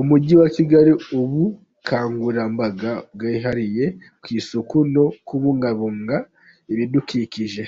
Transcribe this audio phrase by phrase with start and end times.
[0.00, 3.84] Umugi wa Kigali Ubukangurambaga bwihariye
[4.22, 6.16] ku isuku no kubungabunga
[6.72, 7.62] ibidukikije